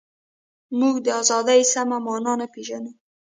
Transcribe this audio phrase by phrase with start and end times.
[0.79, 2.91] موږ د ازادۍ سمه مانا نه پېژنو.